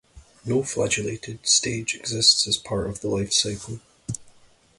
[0.43, 3.81] No flagellated stage exists as part of the life cycle.